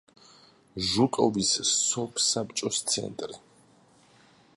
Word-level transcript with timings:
ჟუკოვის 0.91 1.51
სოფსაბჭოს 1.73 2.81
ცენტრი. 2.93 3.41